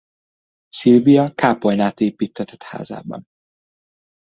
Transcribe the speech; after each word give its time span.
Szilvia 0.67 1.33
kápolnát 1.33 1.99
építtetett 1.99 2.63
házában. 2.63 3.25